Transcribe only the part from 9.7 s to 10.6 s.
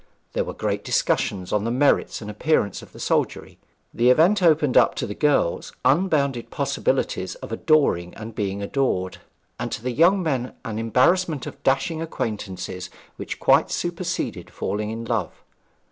to the young men